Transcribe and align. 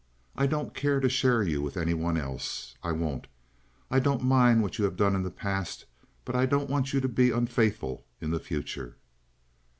"I 0.35 0.47
don't 0.47 0.73
care 0.73 0.99
to 0.99 1.07
share 1.07 1.43
you 1.43 1.61
with 1.61 1.77
any 1.77 1.93
one 1.93 2.17
else. 2.17 2.73
I 2.81 2.91
won't. 2.91 3.27
I 3.91 3.99
don't 3.99 4.23
mind 4.23 4.63
what 4.63 4.79
you 4.79 4.85
have 4.85 4.95
done 4.97 5.13
in 5.13 5.21
the 5.21 5.29
past, 5.29 5.85
but 6.25 6.33
I 6.35 6.47
don't 6.47 6.71
want 6.71 6.91
you 6.91 6.99
to 7.01 7.07
be 7.07 7.29
unfaithful 7.29 8.03
in 8.19 8.31
the 8.31 8.39
future." 8.39 8.95